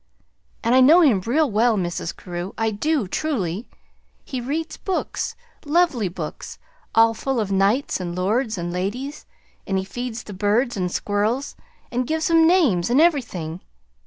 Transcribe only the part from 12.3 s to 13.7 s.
'em names, and everything.